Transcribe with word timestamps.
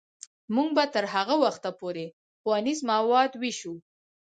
موږ 0.55 0.69
به 0.77 0.83
تر 0.93 1.05
هغه 1.13 1.35
وخته 1.43 1.69
پورې 1.79 2.05
ښوونیز 2.41 2.79
مواد 2.91 3.31
ویشو. 3.41 3.73